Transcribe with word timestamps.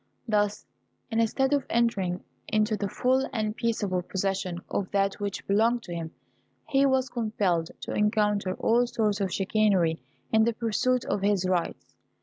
Thus, 0.27 0.65
instead 1.11 1.53
of 1.53 1.63
entering 1.69 2.23
into 2.47 2.75
the 2.75 2.89
full 2.89 3.29
and 3.31 3.55
peaceable 3.55 4.01
possession 4.01 4.63
of 4.67 4.89
that 4.89 5.19
which 5.19 5.45
belonged 5.45 5.83
to 5.83 5.93
him, 5.93 6.11
he 6.67 6.87
was 6.87 7.07
compelled 7.07 7.69
to 7.81 7.93
encounter 7.93 8.55
all 8.55 8.87
sorts 8.87 9.21
of 9.21 9.31
chicanery 9.31 10.01
in 10.33 10.43
the 10.45 10.53
pursuit 10.53 11.05
of 11.05 11.21
his 11.21 11.45
rights. 11.47 11.93